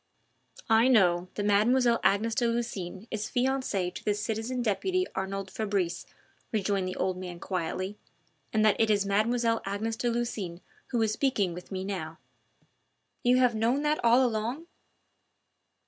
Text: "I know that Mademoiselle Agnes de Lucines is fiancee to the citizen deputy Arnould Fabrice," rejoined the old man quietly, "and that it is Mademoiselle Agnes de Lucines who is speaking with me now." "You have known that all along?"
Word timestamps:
"I 0.71 0.87
know 0.87 1.27
that 1.35 1.45
Mademoiselle 1.45 1.99
Agnes 2.03 2.33
de 2.33 2.45
Lucines 2.47 3.05
is 3.11 3.29
fiancee 3.29 3.91
to 3.91 4.03
the 4.03 4.15
citizen 4.15 4.63
deputy 4.63 5.05
Arnould 5.13 5.51
Fabrice," 5.51 6.07
rejoined 6.51 6.87
the 6.87 6.95
old 6.95 7.17
man 7.19 7.39
quietly, 7.39 7.99
"and 8.51 8.65
that 8.65 8.81
it 8.81 8.89
is 8.89 9.05
Mademoiselle 9.05 9.61
Agnes 9.63 9.95
de 9.95 10.09
Lucines 10.09 10.61
who 10.87 10.99
is 11.03 11.11
speaking 11.13 11.53
with 11.53 11.71
me 11.71 11.85
now." 11.85 12.17
"You 13.21 13.37
have 13.37 13.53
known 13.53 13.83
that 13.83 14.03
all 14.03 14.25
along?" 14.25 14.65